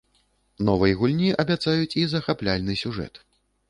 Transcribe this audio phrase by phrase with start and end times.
[0.69, 3.27] Новай гульні абяцаюць і захапляльны сюжэт.